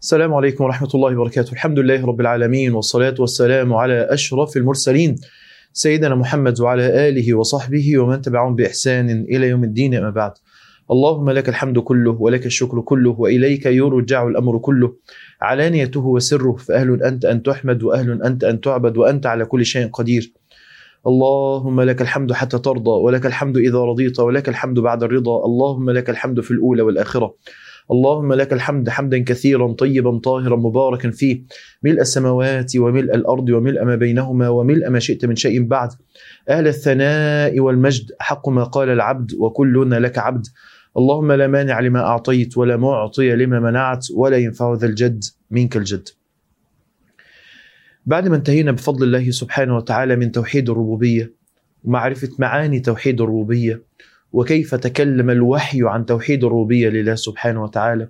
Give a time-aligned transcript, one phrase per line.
[0.00, 1.52] السلام عليكم ورحمة الله وبركاته.
[1.52, 5.16] الحمد لله رب العالمين والصلاة والسلام على أشرف المرسلين.
[5.72, 10.32] سيدنا محمد وعلى آله وصحبه ومن تبعهم بإحسان إلى يوم الدين أما بعد.
[10.90, 14.96] اللهم لك الحمد كله ولك الشكر كله وإليك يرجع الأمر كله.
[15.42, 20.32] علانيته وسره فأهل أنت أن تحمد وأهل أنت أن تعبد وأنت على كل شيء قدير.
[21.06, 25.44] اللهم لك الحمد حتى ترضى ولك الحمد إذا رضيت ولك الحمد بعد الرضا.
[25.44, 27.34] اللهم لك الحمد في الأولى والآخرة.
[27.92, 31.42] اللهم لك الحمد حمدا كثيرا طيبا طاهرا مباركا فيه.
[31.82, 35.90] ملء السماوات وملء الأرض وملء ما بينهما وملء ما شئت من شيء بعد.
[36.48, 40.46] أهل الثناء والمجد حق ما قال العبد وكلنا لك عبد.
[40.96, 46.08] اللهم لا مانع لما أعطيت ولا معطي لما منعت ولا ينفع ذا الجد منك الجد.
[48.06, 51.32] بعد ما انتهينا بفضل الله سبحانه وتعالى من توحيد الربوبية
[51.84, 53.89] ومعرفه معاني توحيد الربوبية
[54.32, 58.08] وكيف تكلم الوحي عن توحيد الربوبية لله سبحانه وتعالى.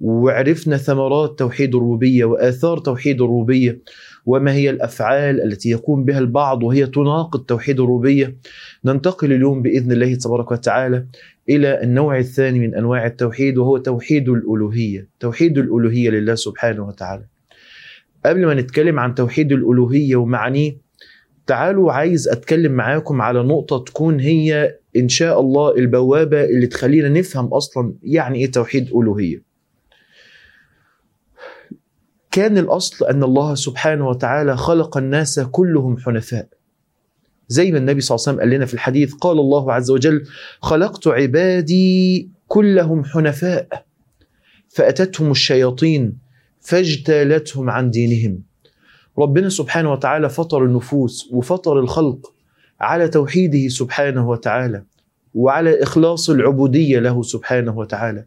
[0.00, 3.82] وعرفنا ثمرات توحيد الربوبية وآثار توحيد الربوبية
[4.26, 8.36] وما هي الأفعال التي يقوم بها البعض وهي تناقض توحيد الربوبية.
[8.84, 11.06] ننتقل اليوم بإذن الله تبارك وتعالى
[11.48, 17.24] إلى النوع الثاني من أنواع التوحيد وهو توحيد الألوهية توحيد الألوهية لله سبحانه وتعالى.
[18.26, 20.76] قبل ما نتكلم عن توحيد الألوهية ومعانيه
[21.50, 27.46] تعالوا عايز أتكلم معاكم على نقطة تكون هي إن شاء الله البوابة اللي تخلينا نفهم
[27.46, 29.42] أصلا يعني إيه توحيد ألوهية.
[32.30, 36.48] كان الأصل أن الله سبحانه وتعالى خلق الناس كلهم حنفاء.
[37.48, 40.24] زي ما النبي صلى الله عليه وسلم قال لنا في الحديث قال الله عز وجل:
[40.60, 43.84] خلقت عبادي كلهم حنفاء
[44.68, 46.18] فأتتهم الشياطين
[46.60, 48.49] فاجتالتهم عن دينهم.
[49.18, 52.32] ربنا سبحانه وتعالى فطر النفوس وفطر الخلق
[52.80, 54.84] على توحيده سبحانه وتعالى
[55.34, 58.26] وعلى إخلاص العبودية له سبحانه وتعالى.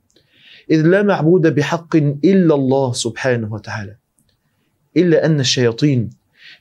[0.71, 3.95] إذ لا معبود بحق إلا الله سبحانه وتعالى.
[4.97, 6.09] إلا أن الشياطين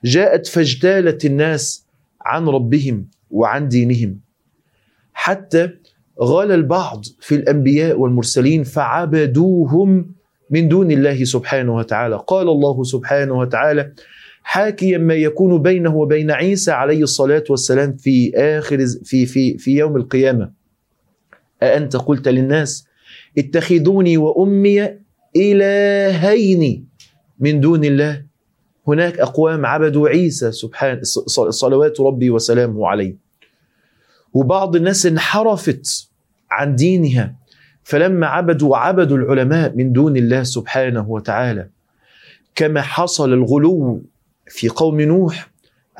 [0.04, 1.86] جاءت فاجتالت الناس
[2.20, 4.20] عن ربهم وعن دينهم.
[5.12, 5.70] حتى
[6.22, 10.14] غال البعض في الأنبياء والمرسلين فعبدوهم
[10.52, 12.16] من دون الله سبحانه وتعالى.
[12.26, 13.92] قال الله سبحانه وتعالى
[14.42, 19.96] حاكيا ما يكون بينه وبين عيسى عليه الصلاة والسلام في آخر في في في يوم
[19.96, 20.50] القيامة.
[21.62, 22.86] أأنت قلت للناس
[23.38, 24.88] اتخذوني وأمي
[25.36, 26.86] إلهين
[27.41, 28.24] من دون الله.
[28.88, 31.00] هناك أقوام عبدوا عيسى سبحان
[31.50, 33.16] صلوات ربي وسلامه عليه.
[34.32, 36.10] وبعض الناس انحرفت
[36.50, 37.41] عن دينها.
[37.84, 41.69] فلما عبدوا عبدوا العلماء من دون الله سبحانه وتعالى
[42.54, 44.03] كما حصل الغلو
[44.47, 45.50] في قوم نوح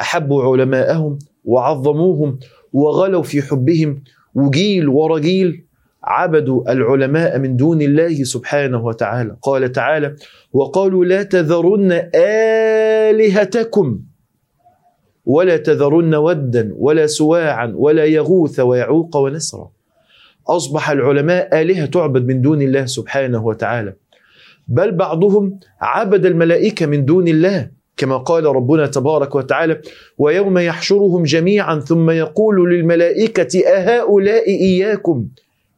[0.01, 2.39] أحبوا علماءهم وعظموهم
[2.73, 4.03] وغلوا في حبهم
[4.35, 5.65] وجيل ورا جيل
[6.05, 9.37] عبدوا العلماء من دون الله سبحانه وتعالى.
[9.43, 10.17] قال تعالى
[10.53, 14.01] وقالوا لا تذرن آلهتكم
[15.27, 19.71] ولا تذرن ودا ولا سواعا ولا يغوث ويعوق ونسرا.
[20.49, 23.93] أصبح العلماء آلهة تعبد من دون الله سبحانه وتعالى.
[24.69, 29.81] بل بعضهم عبد الملائكة من دون الله كما قال ربنا تبارك وتعالى
[30.19, 35.27] ويوم يحشرهم جميعا ثم يقول للملائكة أهؤلاء إياكم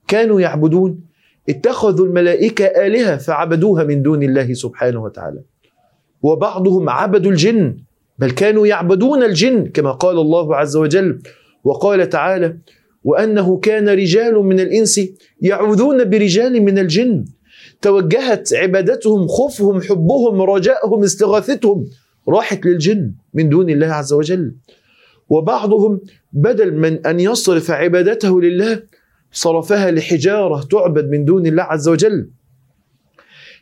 [0.08, 1.00] كانوا يعبدون؟
[1.48, 5.40] اتخذوا الملائكة آلهة فعبدوها من دون الله سبحانه وتعالى.
[6.22, 7.76] وبعضهم عبدوا الجن
[8.18, 11.18] بل كانوا يعبدون الجن كما قال الله عز وجل.
[11.64, 12.56] وقال تعالى
[13.04, 15.00] وأنه كان رجال من الإنس
[15.40, 17.24] يعوذون برجال من الجن.
[17.82, 21.86] توجهت عبادتهم خوفهم حبهم رجائهم استغاثتهم
[22.28, 24.54] راحت للجن من دون الله عز وجل.
[25.28, 26.00] وبعضهم
[26.32, 28.82] بدل من أن يصرف عبادته لله
[29.32, 32.30] صرفها لحجارة تعبد من دون الله عز وجل.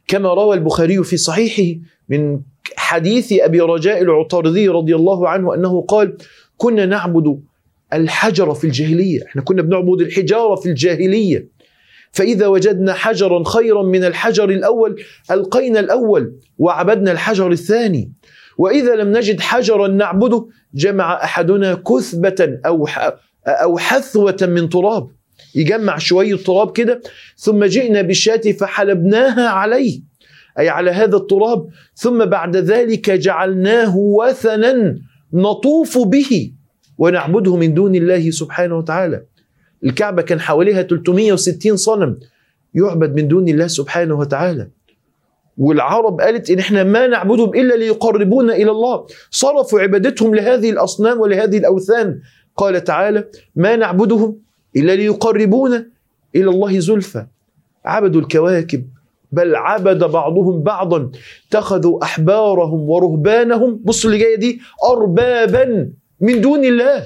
[0.09, 2.41] كما روى البخاري في صحيحه من
[2.77, 6.17] حديث أبي رجاء العطاردي رضي الله عنه أنه قال
[6.57, 7.41] كنا نعبد
[7.93, 9.27] الحجر في الجاهلية.
[9.27, 11.49] إحنا كنا بنعبد الحجارة في الجاهلية.
[12.13, 18.13] فإذا وجدنا حجرا خيرا من الحجر الأول ألقينا الأول وعبدنا الحجر الثاني.
[18.59, 22.89] وإذا لم نجد حجرا نعبده جمع أحدنا كثبة أو
[23.47, 25.09] أو حثوة من تراب.
[25.55, 27.01] يجمع شوية تراب كده
[27.37, 30.01] ثم جئنا بالشاة فحلبناها عليه
[30.59, 31.69] أي على هذا التراب.
[31.95, 34.99] ثم بعد ذلك جعلناه وثنا
[35.33, 36.53] نطوف به.
[36.99, 39.23] ونعبده من دون الله سبحانه وتعالى.
[39.85, 42.19] الكعبة كان حواليها 360 صنم
[42.75, 44.69] يعبد من دون الله سبحانه وتعالى.
[45.59, 49.07] والعرب قالت إن إحنا ما نعبدهم إلا ليقربونا إلى الله.
[49.31, 52.21] صرفوا عبادتهم لهذه الأصنام ولهذه الأوثان.
[52.57, 53.25] قال تعالى
[53.57, 54.39] ما نعبدهم
[54.77, 55.87] إلا ليقربونا
[56.37, 57.27] إلى الله زلفى.
[57.85, 58.87] عبدوا الكواكب
[59.33, 61.11] بل عبد بعضهم بعضا.
[61.49, 63.81] اتخذوا أحبارهم ورهبانهم.
[63.85, 65.91] بصوا اللي جاية دي اربابا.
[66.23, 67.05] من دون الله.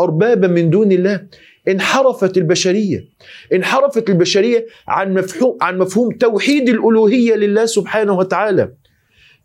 [0.00, 1.26] اربابا من دون الله.
[1.68, 3.00] انحرفت البشرية.
[3.52, 8.72] انحرفت البشرية عن مفهوم عن مفهوم توحيد الألوهية لله سبحانه وتعالى.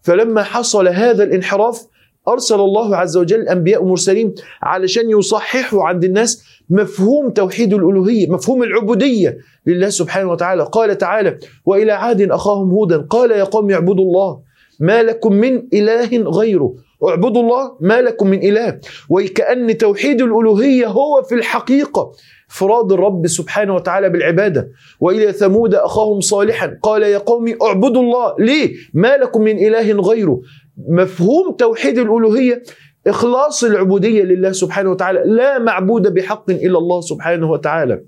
[0.02, 1.88] فلما حصل هذا الانحراف
[2.28, 9.38] أرسل الله عز وجل انبياء ومرسلين علشان يصححوا عند الناس مفهوم توحيد الألوهية مفهوم العبودية
[9.66, 10.64] لله سبحانه وتعالى.
[10.64, 14.42] قال تعالى وإلى عاد أخاهم هودا قال يا قوم اعبدوا الله
[14.80, 16.89] ما لكم من إله غيره.
[17.08, 18.80] اعبدوا الله ما لكم من إله.
[19.10, 22.12] وكأن توحيد الألوهية هو في الحقيقة
[22.48, 24.70] فراد الرب سبحانه وتعالى بالعبادة.
[25.00, 28.36] وإلى ثمود أخاهم صالحا قال يا قوم اعبدوا الله.
[28.40, 30.42] ليه؟ ما لكم من إله غيره.
[30.90, 32.64] مفهوم توحيد الألوهية
[33.08, 35.24] إخلاص العبودية لله سبحانه وتعالى.
[35.26, 38.02] لا معبود بحق إلا الله سبحانه وتعالى.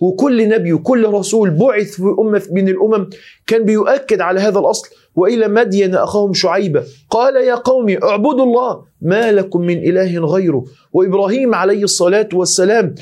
[0.00, 3.10] وكل نبي وكل رسول بعث في أمة من الأمم
[3.46, 4.88] كان بيؤكد على هذا الأصل.
[5.16, 6.84] وإلى مدين أخاهم شعيبة.
[7.10, 10.64] قال يا قوم اعبدوا الله ما لكم من إله غيره.
[10.92, 12.94] وإبراهيم عليه الصلاة والسلام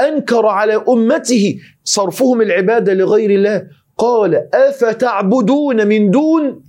[0.00, 3.66] أنكر على أمته صرفهم العبادة لغير الله.
[3.98, 6.62] قال أفتعبدون من دون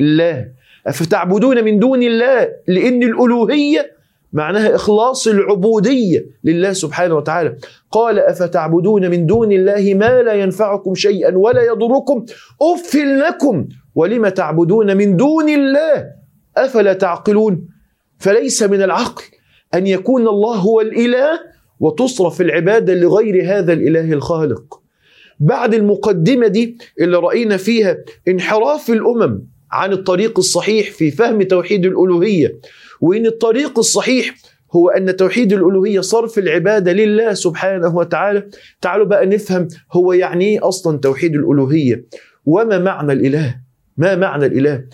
[0.00, 0.48] الله.
[0.86, 3.93] أفتعبدون من دون الله لأن الألوهية
[4.34, 7.56] معناها إخلاص العبودية لله سبحانه وتعالى.
[7.90, 12.24] قال أفتعبدون من دون الله ما لا ينفعكم شيئا ولا يضركم؟
[12.62, 13.68] أف لكم.
[13.94, 16.06] ولم تعبدون من دون الله؟
[16.56, 17.68] أفلا تعقلون؟
[18.18, 19.22] فليس من العقل
[19.74, 21.40] أن يكون الله هو الإله
[21.80, 24.80] وتصرف العبادة لغير هذا الإله الخالق.
[25.40, 27.96] بعد المقدمة دي اللي رأينا فيها
[28.28, 29.42] انحراف الأمم
[29.72, 32.58] عن الطريق الصحيح في فهم توحيد الألوهية
[33.04, 34.34] وإن الطريق الصحيح
[34.72, 38.48] هو أن توحيد الألوهية صرف العبادة لله سبحانه وتعالى.
[38.80, 42.04] تعالوا بقى نفهم هو يعني إيه أصلا توحيد الألوهية.
[42.46, 43.60] وما معنى الإله؟
[43.96, 44.84] ما معنى الإله؟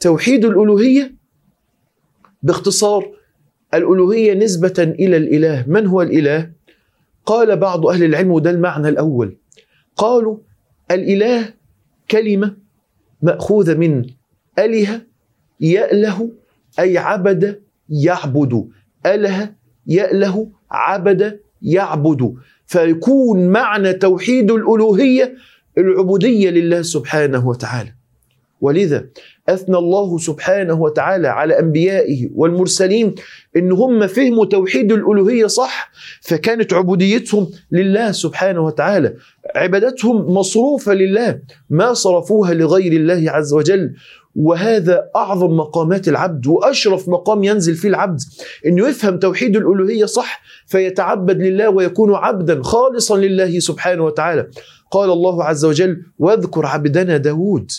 [0.00, 1.14] توحيد الألوهية
[2.42, 3.12] باختصار
[3.74, 5.64] الألوهية نسبة إلى الإله.
[5.68, 6.50] من هو الإله؟
[7.26, 9.36] قال بعض أهل العلم وده المعنى الأول.
[9.96, 10.36] قالوا
[10.90, 11.54] الإله
[12.10, 12.56] كلمة
[13.22, 14.04] مأخوذة من
[14.58, 15.00] أله
[15.60, 16.30] يأله
[16.78, 18.68] أي عبد يعبد.
[19.06, 19.54] أله
[19.86, 22.34] يأله عبد يعبد.
[22.66, 25.34] فيكون معنى توحيد الألوهية
[25.78, 27.92] العبودية لله سبحانه وتعالى.
[28.60, 29.06] ولذا
[29.48, 33.14] أثنى الله سبحانه وتعالى على أنبيائه والمرسلين
[33.56, 35.90] إن هم فهموا توحيد الألوهية صح
[36.22, 39.14] فكانت عبوديتهم لله سبحانه وتعالى.
[39.56, 41.40] عبادتهم مصروفة لله
[41.70, 43.94] ما صرفوها لغير الله عز وجل.
[44.36, 48.20] وهذا أعظم مقامات العبد وأشرف مقام ينزل فيه العبد.
[48.66, 54.46] إنه يفهم توحيد الألوهية صح فيتعبد لله ويكون عبدا خالصا لله سبحانه وتعالى.
[54.90, 57.70] قال الله عز وجل واذكر عبدنا داود.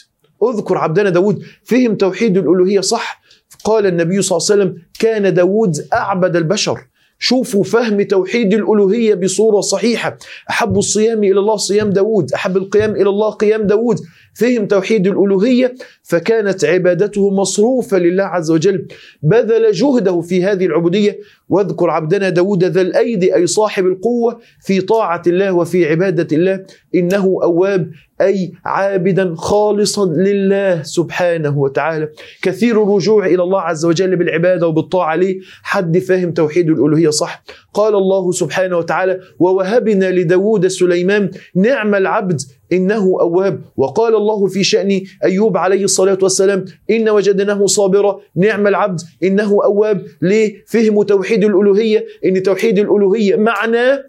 [0.43, 1.43] اذكر عبدنا داود.
[1.63, 3.21] فهم توحيد الألوهية صح؟
[3.63, 6.90] قال النبي صلى الله عليه وسلم كان داود أعبد البشر.
[7.23, 10.17] شوفوا فهم توحيد الألوهية بصورة صحيحة.
[10.49, 12.33] أحب الصيام إلى الله صيام داود.
[12.33, 13.99] أحب القيام إلى الله قيام داود.
[14.33, 18.87] فهم توحيد الألوهية فكانت عبادته مصروفة لله عز وجل.
[19.23, 21.19] بذل جهده في هذه العبودية
[21.51, 26.63] واذكر عبدنا داود ذا الأيدي أي صاحب القوة في طاعة الله وفي عبادة الله.
[26.95, 27.91] إنه أواب
[28.21, 32.09] أي عابدا خالصا لله سبحانه وتعالى.
[32.41, 37.43] كثير الرجوع إلى الله عز وجل بالعبادة وبالطاعة ليه حد فاهم توحيد الألوهية صح؟
[37.73, 42.41] قال الله سبحانه وتعالى ووهبنا لداود سليمان نعم العبد
[42.73, 43.61] إنه أواب.
[43.77, 50.05] وقال الله في شأن أيوب عليه الصلاة والسلام إن وجدناه صابرا نعم العبد إنه أواب.
[50.21, 54.05] ليه؟ فهم توحيد الألوهية إن توحيد الألوهية معناه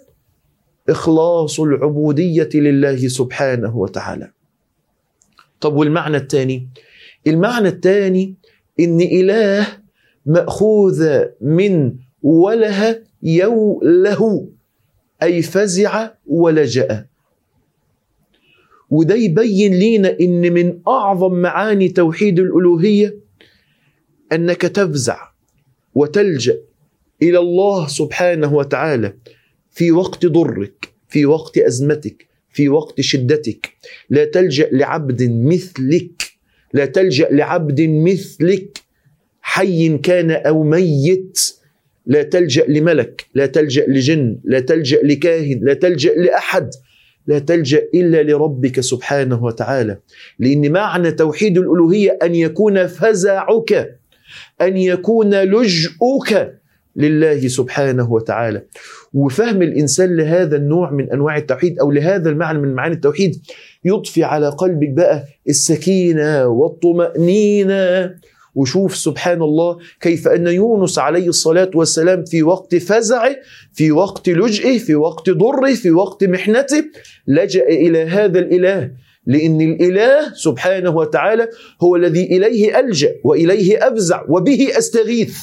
[0.88, 4.30] إخلاص العبودية لله سبحانه وتعالى.
[5.60, 6.68] طب والمعنى الثاني؟
[7.26, 8.34] المعنى الثاني
[8.80, 9.66] إن إله
[10.26, 14.48] مأخوذ من وله يوله
[15.22, 17.11] أي فزع ولجأ.
[18.92, 23.14] وده يبين لينا إن من أعظم معاني توحيد الألوهية
[24.32, 25.18] أنك تفزع
[25.94, 26.58] وتلجأ
[27.22, 29.14] إلى الله سبحانه وتعالى
[29.70, 33.70] في وقت ضرك في وقت أزمتك في وقت شدتك.
[34.10, 36.32] لا تلجأ لعبد مثلك
[36.72, 38.78] لا تلجأ لعبد مثلك
[39.42, 41.38] حي كان أو ميت.
[42.06, 46.70] لا تلجأ لملك لا تلجأ لجن لا تلجأ لكاهن لا تلجأ لأحد.
[47.26, 49.98] لا تلجأ إلا لربك سبحانه وتعالى.
[50.38, 53.98] لأن معنى توحيد الألوهية أن يكون فزعك
[54.60, 56.52] أن يكون لجؤك
[56.96, 58.62] لله سبحانه وتعالى.
[59.14, 63.42] وفهم الإنسان لهذا النوع من أنواع التوحيد أو لهذا المعنى من معاني التوحيد
[63.84, 68.14] يضفي على قلبك بقى السكينة والطمأنينة
[68.54, 73.36] وشوف سبحان الله كيف أن يونس عليه الصلاة والسلام في وقت فزعه
[73.72, 76.84] في وقت لجئه في وقت ضره في وقت محنته
[77.26, 78.90] لجأ إلى هذا الإله
[79.26, 81.48] لأن الإله سبحانه وتعالى
[81.82, 85.38] هو الذي إليه ألجأ وإليه أفزع وبه أستغيث.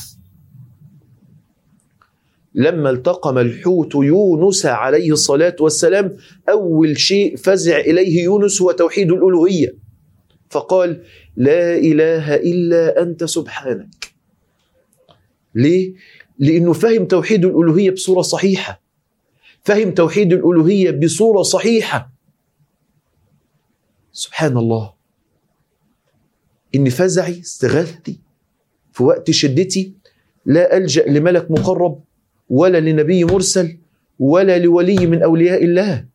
[2.56, 6.16] لما التقم الحوت يونس عليه الصلاة والسلام
[6.50, 9.76] أول شيء فزع إليه يونس هو توحيد الألوهية.
[10.50, 11.02] فقال
[11.38, 14.14] لا إله إلا أنت سبحانك.
[15.56, 15.94] ليه؟
[16.40, 18.82] لأنه فهم توحيد الألوهية بصورة صحيحة.
[19.64, 22.12] فهم توحيد الألوهية بصورة صحيحة.
[24.12, 24.94] سبحان الله.
[26.76, 28.20] ان فزعي استغاثتي
[28.94, 29.94] في وقت شدتي.
[30.46, 32.04] لا ألجأ لملك مقرب
[32.50, 33.78] ولا لنبي مرسل
[34.20, 36.06] ولا لولي من أولياء الله.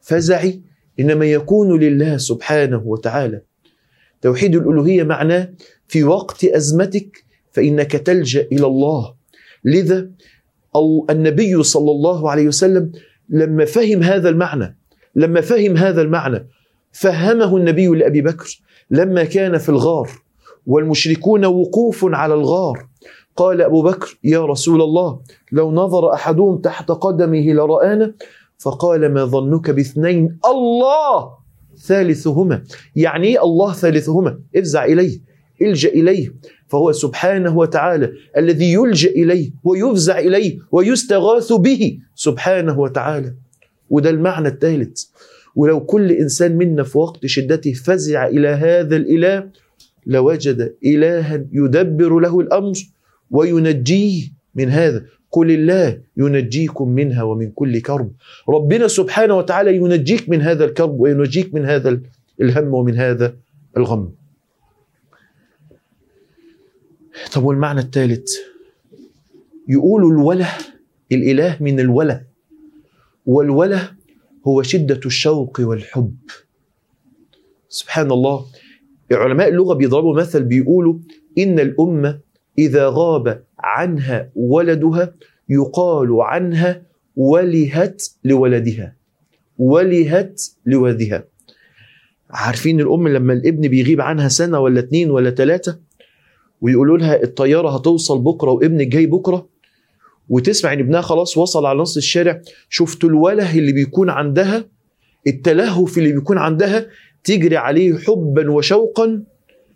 [0.00, 0.60] فزعي
[1.00, 3.42] إنما يكون لله سبحانه وتعالى.
[4.22, 5.48] توحيد الألوهية معناه
[5.88, 9.14] في وقت أزمتك فإنك تلجأ إلى الله.
[9.64, 10.10] لذا
[11.10, 12.92] النبي صلى الله عليه وسلم
[13.28, 14.78] لما فهم هذا المعنى
[15.14, 16.48] لما فهم هذا المعنى
[16.92, 18.60] فهمه النبي لأبي بكر
[18.90, 20.10] لما كان في الغار
[20.66, 22.86] والمشركون وقوف على الغار.
[23.36, 25.20] قال أبو بكر يا رسول الله
[25.52, 28.14] لو نظر أحدهم تحت قدمه لرآنا
[28.58, 31.39] فقال ما ظنك باثنين الله
[31.80, 32.62] ثالثهما.
[32.96, 35.18] يعني إيه الله ثالثهما؟ افزع إليه
[35.62, 36.34] إلجأ إليه.
[36.68, 43.34] فهو سبحانه وتعالى الذي يلجأ إليه ويفزع إليه ويستغاث به سبحانه وتعالى.
[43.90, 45.04] وده المعنى الثالث.
[45.56, 49.50] ولو كل إنسان منا في وقت شدته فزع إلى هذا الإله
[50.06, 52.74] لوجد إلها يدبر له الأمر
[53.30, 54.22] وينجيه
[54.54, 55.04] من هذا.
[55.30, 58.12] قل الله ينجيكم منها ومن كل كرب.
[58.48, 62.00] ربنا سبحانه وتعالى ينجيك من هذا الكرب وينجيك من هذا
[62.40, 63.36] الهم ومن هذا
[63.76, 64.12] الغم.
[67.32, 68.28] طب والمعنى الثالث؟
[69.68, 70.48] يقولوا الوله
[71.12, 72.24] الاله من الوله.
[73.26, 73.90] والوله
[74.46, 76.16] هو شده الشوق والحب.
[77.68, 78.46] سبحان الله.
[79.12, 80.94] علماء اللغة بيضربوا مثل بيقولوا
[81.38, 82.20] ان الامه
[82.58, 85.14] اذا غاب عنها ولدها
[85.48, 86.82] يقال عنها
[87.16, 88.96] ولهت لولدها.
[89.58, 91.24] ولهت لولدها.
[92.30, 95.76] عارفين الأم لما الابن بيغيب عنها سنة ولا اتنين ولا تلاتة
[96.60, 99.48] ويقولوا لها الطيارة هتوصل بكرة وابنك جاي بكرة؟
[100.28, 104.64] وتسمع إن ابنها خلاص وصل على نص الشارع شفتوا الوله اللي بيكون عندها؟
[105.26, 106.86] التلهف اللي بيكون عندها
[107.24, 109.22] تجري عليه حبا وشوقا.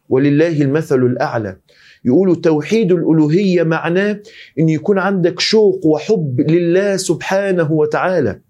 [0.09, 1.57] ولله المثل الأعلى.
[2.05, 4.21] يقولوا توحيد الألوهية معناه
[4.59, 8.41] إن يكون عندك شوق وحب لله سبحانه وتعالى.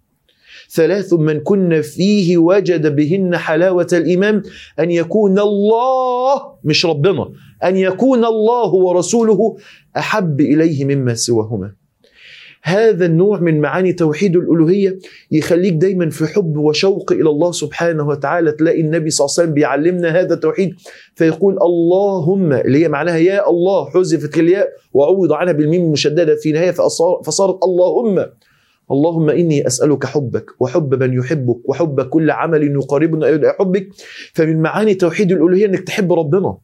[0.71, 4.43] ثلاث من كن فيه وجد بهن حلاوة الإيمان
[4.79, 7.29] أن يكون الله مش ربنا
[7.65, 9.57] أن يكون الله ورسوله
[9.97, 11.84] أحب إليه مما سواهما.
[12.67, 14.99] هذا النوع من معاني توحيد الألوهية
[15.31, 18.53] يخليك دايما في حب وشوق إلى الله سبحانه وتعالى.
[18.53, 20.75] تلاقي النبي صلى الله عليه وسلم بيعلمنا هذا التوحيد
[21.15, 26.71] فيقول اللهم اللي هي معناها يا الله حذفت الياء وعوض عنها بالميم المشددة في نهاية
[27.25, 28.27] فصارت اللهم.
[28.91, 33.89] اللهم إني أسألك حبك وحب من يحبك وحب كل عمل يقربنا إلى حبك.
[34.33, 36.57] فمن معاني توحيد الألوهية إنك تحب ربنا.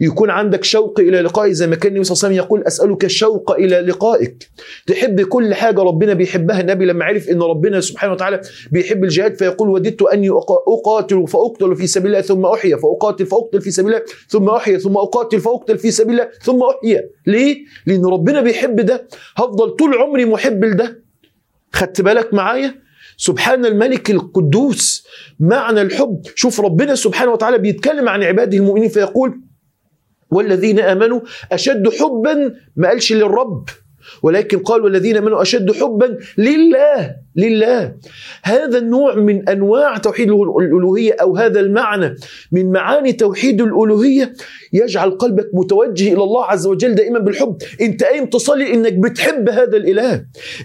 [0.00, 3.04] يكون عندك شوق إلى لقائه زي ما كان النبي صلى الله عليه وسلم يقول أسألك
[3.04, 4.50] الشوق إلى لقائك.
[4.86, 6.60] تحب كل حاجة ربنا بيحبها.
[6.60, 8.40] النبي لما عرف إن ربنا سبحانه وتعالى
[8.72, 10.30] بيحب الجهاد فيقول وددت أني
[10.68, 12.76] أقاتل فأقتل في سبيل الله ثم أحيا.
[12.76, 14.78] فأقاتل فأقتل في سبيل الله ثم أحيا.
[14.78, 17.08] ثم أقاتل فأقتل في سبيل الله ثم أحيا.
[17.26, 19.08] ليه؟ لأن ربنا بيحب ده.
[19.36, 21.04] هفضل طول عمري محب لده.
[21.72, 22.84] خدت بالك معايا؟
[23.16, 25.06] سبحان الملك القدوس.
[25.40, 26.22] معنى الحب.
[26.34, 29.40] شوف ربنا سبحانه وتعالى بيتكلم عن عباده المؤمنين فيقول
[30.34, 31.20] والذين آمنوا
[31.52, 33.68] أشد حبا ما قالش للرب.
[34.22, 37.94] ولكن قال والذين آمنوا أشد حبا لله لله.
[38.42, 42.14] هذا النوع من أنواع توحيد الألوهية أو هذا المعنى
[42.52, 44.32] من معاني توحيد الألوهية
[44.72, 47.56] يجعل قلبك متوجه إلى الله عز وجل دائما بالحب.
[47.80, 50.24] إنت قايم تصلي؟ إنك بتحب هذا الإله.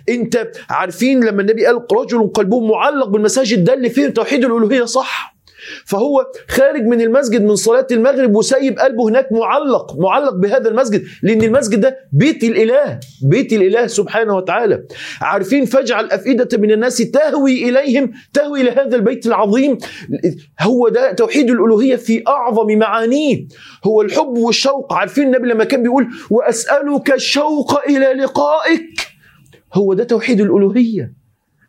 [0.09, 5.38] إنت عارفين لما النبي قال رجل قلبه معلق بالمساجد ده اللي فيه توحيد الألوهية صح؟
[5.85, 11.41] فهو خارج من المسجد من صلاة المغرب وسايب قلبه هناك معلق معلق بهذا المسجد لأن
[11.41, 14.83] المسجد ده بيت الإله بيت الإله سبحانه وتعالى.
[15.21, 19.77] عارفين فاجعل أفئدة من الناس تهوي إليهم تهوي إلى هذا البيت العظيم.
[20.61, 23.47] هو ده توحيد الألوهية في أعظم معانيه.
[23.83, 24.93] هو الحب والشوق.
[24.93, 29.07] عارفين النبي لما كان بيقول وأسألك الشوق إلى لقائك؟
[29.73, 31.13] هو ده توحيد الألوهية.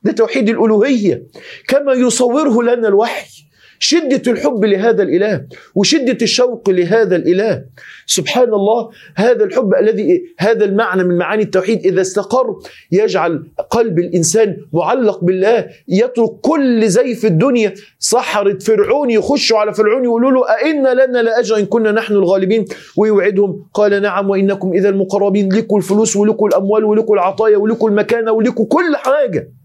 [0.02, 1.26] ده توحيد الألوهية.
[1.68, 3.49] كما يصوره لنا الوحي.
[3.82, 5.44] شدة الحب لهذا الإله
[5.74, 7.64] وشدة الشوق لهذا الإله.
[8.06, 12.56] سبحان الله هذا الحب الذي هذا المعنى من معاني التوحيد إذا استقر
[12.92, 17.74] يجعل قلب الإنسان معلق بالله يترك كل زيف الدنيا.
[17.98, 22.64] سحرة فرعون يخشوا على فرعون يقولوا له أئن لنا لأجر إن كنا نحن الغالبين؟
[22.96, 28.64] ويوعدهم قال نعم وإنكم إذا المقربين لكم الفلوس ولكم الأموال ولكم العطايا ولكم المكانة ولكم
[28.64, 29.59] كل حاجة.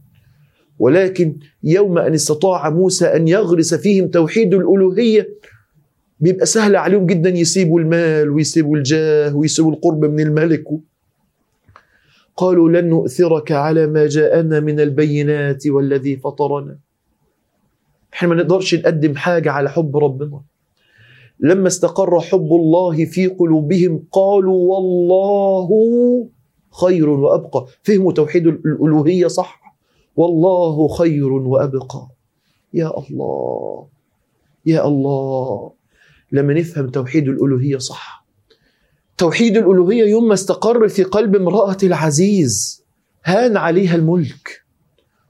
[0.79, 5.29] ولكن يوم أن استطاع موسى أن يغرس فيهم توحيد الألوهية
[6.20, 10.63] بيبقى سهل عليهم جدا يسيبوا المال ويسيبوا الجاه ويسيبوا القرب من الملك.
[12.38, 16.77] قالوا لن نؤثرك على ما جاءنا من البينات والذي فطرنا.
[18.13, 20.41] إحنا ما نقدرش نقدم حاجة على حب ربنا.
[21.39, 25.70] لما استقر حب الله في قلوبهم قالوا والله
[26.82, 27.65] خير وأبقى.
[27.84, 29.65] فهموا توحيد الألوهية صح؟
[30.16, 32.08] والله خير وأبقى.
[32.74, 33.88] يا الله
[34.66, 35.72] يا الله.
[36.32, 38.26] لما نفهم توحيد الألوهية صح.
[39.18, 42.84] توحيد الألوهية يوم ما استقر في قلب امرأة العزيز
[43.26, 44.62] هان عليها الملك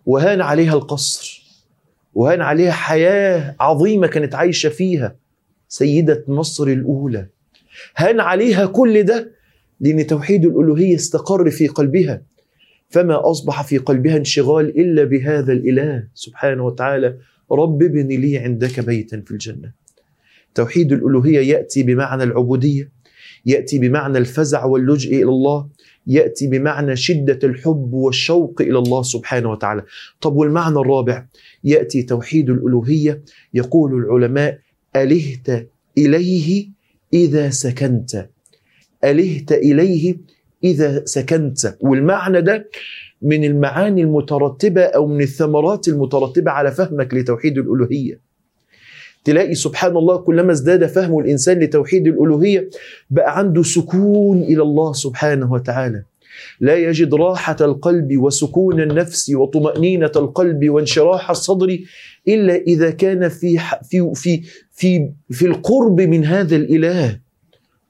[0.05, 1.45] وهان عليها القصر
[2.13, 5.15] وهان عليها حياة عظيمة كانت عايشة فيها
[5.67, 7.27] سيدة مصر الأولى.
[7.97, 9.31] هان عليها كل ده
[9.79, 12.21] لأن توحيد الألوهية استقر في قلبها.
[12.95, 17.17] فما أصبح في قلبها انشغال إلا بهذا الإله سبحانه وتعالى.
[17.51, 19.71] رب ابن لي عندك بيتا في الجنة.
[20.55, 22.91] توحيد الألوهية يأتي بمعنى العبودية
[23.45, 25.67] يأتي بمعنى الفزع واللجئ إلى الله
[26.07, 29.83] يأتي بمعنى شدة الحب والشوق إلى الله سبحانه وتعالى.
[30.21, 31.25] طب والمعنى الرابع؟
[31.63, 33.21] يأتي توحيد الألوهية.
[33.53, 34.59] يقول العلماء
[34.95, 36.69] ألهت إليه
[37.13, 38.29] إذا سكنت.
[39.03, 40.15] ألهت إليه
[40.65, 41.75] إذا سكنت.
[41.81, 42.69] والمعنى ده
[43.21, 48.19] من المعاني المترتبة أو من الثمرات المترتبة على فهمك لتوحيد الألوهية.
[49.23, 52.69] تلاقي سبحان الله كلما ازداد فهم الإنسان لتوحيد الألوهية
[53.09, 56.03] بقى عنده سكون إلى الله سبحانه وتعالى.
[56.59, 61.77] لا يجد راحة القلب وسكون النفس وطمأنينة القلب وانشراح الصدر
[62.27, 67.24] إلا إذا كان في في في في, في القرب من هذا الإله.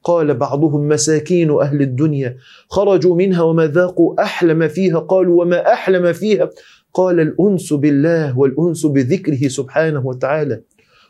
[0.05, 2.37] قال بعضهم مساكين أهل الدنيا
[2.69, 6.49] خرجوا منها وما ذاقوا أحلى ما فيها قالوا وما أحلى ما فيها؟
[6.93, 10.61] قال الأنس بالله والأنس بذكره سبحانه وتعالى.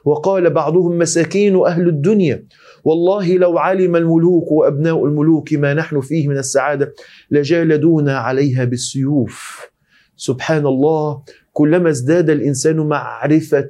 [0.06, 2.46] وقال بعضهم مساكين أهل الدنيا
[2.84, 6.94] والله لو علم الملوك وأبناء الملوك ما نحن فيه من السعادة
[7.32, 9.68] لجالدونا عليها بالسيوف.
[10.18, 11.22] سبحان الله
[11.54, 13.70] كلما ازداد الإنسان معرفة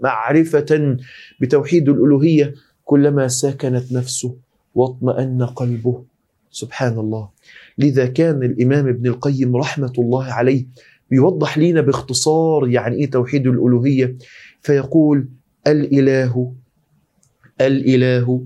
[0.00, 0.96] معرفة
[1.40, 2.54] بتوحيد الألوهية
[2.90, 4.34] كلما سكنت نفسه
[4.74, 6.02] واطمأن قلبه.
[6.50, 7.28] سبحان الله
[7.78, 10.66] لذا كان الإمام ابن القيم رحمة الله عليه
[11.10, 14.16] بيوضح لنا باختصار يعني إيه توحيد الألوهية.
[14.60, 15.28] فيقول
[15.66, 16.52] الإله
[17.60, 18.42] الإله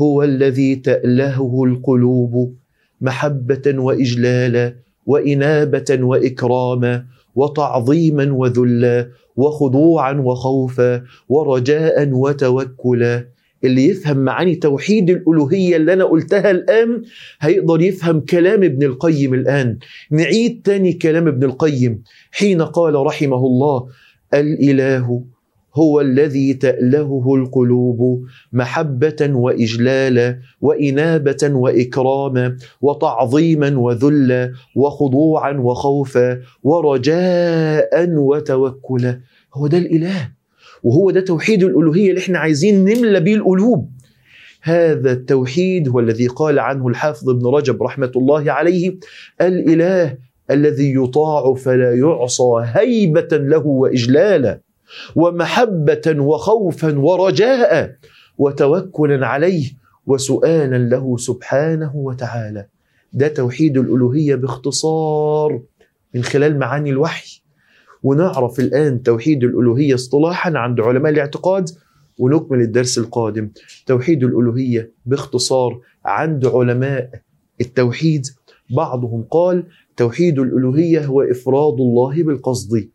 [0.00, 2.54] هو الذي تألهه القلوب
[3.00, 4.74] محبة وإجلالا
[5.06, 13.33] وإنابة وإكراما وتعظيما وذلا وخضوعا وخوفا ورجاء وتوكلا.
[13.64, 17.02] اللي يفهم معاني توحيد الألوهية اللي أنا قلتها الآن
[17.40, 19.78] هيقدر يفهم كلام ابن القيم الآن.
[20.10, 23.86] نعيد تاني كلام ابن القيم حين قال رحمه الله
[24.34, 25.24] الإله
[25.74, 39.20] هو الذي تألهه القلوب محبة وإجلالا وإنابة وإكراما وتعظيما وذلا وخضوعا وخوفا ورجاء وتوكلا.
[39.54, 40.30] هو ده الإله.
[40.84, 43.90] وهو ده توحيد الألوهية اللي إحنا عايزين نملى بيه القلوب.
[44.62, 48.96] هذا التوحيد هو الذي قال عنه الحافظ ابن رجب رحمة الله عليه
[49.40, 50.16] الإله
[50.50, 54.60] الذي يطاع فلا يعصى هيبة له وإجلالا
[55.16, 57.96] ومحبة وخوفا ورجاء
[58.38, 59.70] وتوكلا عليه
[60.06, 62.66] وسؤالا له سبحانه وتعالى.
[63.12, 65.60] ده توحيد الألوهية باختصار
[66.14, 67.43] من خلال معاني الوحي.
[68.04, 71.70] ونعرف الآن توحيد الألوهية اصطلاحا عند علماء الاعتقاد
[72.18, 73.50] ونكمل الدرس القادم
[73.86, 77.10] توحيد الألوهية باختصار عند علماء
[77.60, 78.26] التوحيد
[78.76, 79.64] بعضهم قال
[79.96, 82.88] توحيد الألوهية هو إفراد الله بالقصد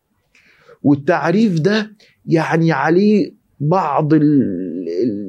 [0.82, 1.92] والتعريف ده
[2.26, 4.12] يعني عليه بعض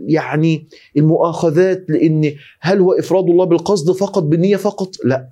[0.07, 0.67] يعني
[0.97, 5.29] المؤاخذات لأن هل هو إفراد الله بالقصد فقط بالنية فقط؟ لا.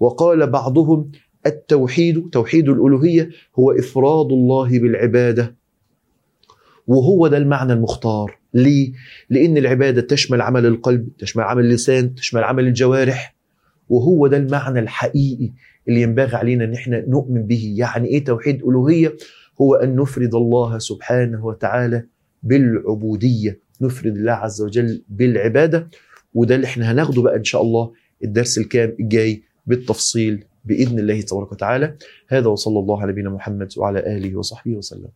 [0.00, 1.10] وقال بعضهم
[1.48, 5.56] التوحيد توحيد الألوهية هو إفراد الله بالعبادة.
[6.86, 8.92] وهو ده المعنى المختار، ليه؟
[9.30, 13.36] لأن العبادة تشمل عمل القلب، تشمل عمل اللسان، تشمل عمل الجوارح.
[13.88, 15.52] وهو ده المعنى الحقيقي
[15.88, 19.16] اللي ينبغي علينا إن إحنا نؤمن به، يعني إيه توحيد ألوهية؟
[19.60, 22.04] هو أن نفرد الله سبحانه وتعالى
[22.42, 25.88] بالعبودية نفرد الله عز وجل بالعبادة
[26.34, 27.92] وده اللي إحنا هناخده بقى إن شاء الله
[28.24, 31.96] الدرس الكام الجاي بالتفصيل بإذن الله تبارك وتعالى.
[32.28, 35.08] هذا وصلى الله على نبينا محمد وعلى آله وصحبه وسلم.